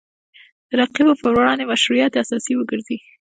د 0.69 0.71
رقیبو 0.81 1.13
پر 1.21 1.29
وړاندې 1.37 1.69
مشروعیت 1.71 2.11
اساس 2.21 2.45
وګرځي 2.57 2.97